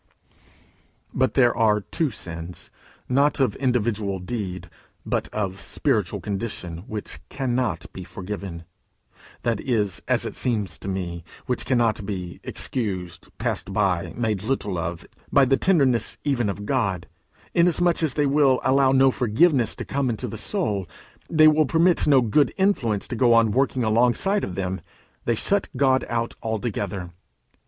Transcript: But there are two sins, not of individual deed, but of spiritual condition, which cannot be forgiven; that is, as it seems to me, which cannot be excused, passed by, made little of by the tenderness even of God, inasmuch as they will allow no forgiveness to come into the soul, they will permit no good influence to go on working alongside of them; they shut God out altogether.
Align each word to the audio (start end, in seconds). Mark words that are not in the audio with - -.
But 1.13 1.35
there 1.35 1.55
are 1.55 1.79
two 1.81 2.09
sins, 2.09 2.71
not 3.07 3.39
of 3.39 3.55
individual 3.57 4.17
deed, 4.17 4.67
but 5.05 5.27
of 5.27 5.59
spiritual 5.61 6.19
condition, 6.19 6.79
which 6.87 7.19
cannot 7.29 7.85
be 7.93 8.03
forgiven; 8.03 8.63
that 9.43 9.59
is, 9.59 10.01
as 10.07 10.25
it 10.25 10.33
seems 10.33 10.79
to 10.79 10.87
me, 10.87 11.23
which 11.45 11.65
cannot 11.67 12.03
be 12.03 12.39
excused, 12.43 13.29
passed 13.37 13.71
by, 13.73 14.11
made 14.17 14.41
little 14.41 14.79
of 14.79 15.05
by 15.31 15.45
the 15.45 15.55
tenderness 15.55 16.17
even 16.23 16.49
of 16.49 16.65
God, 16.65 17.05
inasmuch 17.53 18.01
as 18.01 18.15
they 18.15 18.25
will 18.25 18.59
allow 18.63 18.91
no 18.91 19.11
forgiveness 19.11 19.75
to 19.75 19.85
come 19.85 20.09
into 20.09 20.27
the 20.27 20.35
soul, 20.35 20.87
they 21.29 21.47
will 21.47 21.67
permit 21.67 22.07
no 22.07 22.21
good 22.21 22.51
influence 22.57 23.07
to 23.07 23.15
go 23.15 23.35
on 23.35 23.51
working 23.51 23.83
alongside 23.83 24.43
of 24.43 24.55
them; 24.55 24.81
they 25.25 25.35
shut 25.35 25.69
God 25.77 26.05
out 26.09 26.33
altogether. 26.41 27.11